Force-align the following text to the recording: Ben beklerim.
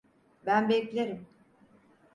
Ben 0.45 0.69
beklerim. 0.69 1.27